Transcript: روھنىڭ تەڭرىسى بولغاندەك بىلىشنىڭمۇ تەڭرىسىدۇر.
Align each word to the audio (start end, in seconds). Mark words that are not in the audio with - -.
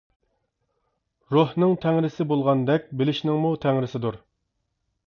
روھنىڭ 1.35 1.75
تەڭرىسى 1.85 2.27
بولغاندەك 2.33 2.89
بىلىشنىڭمۇ 3.03 3.55
تەڭرىسىدۇر. 3.69 4.21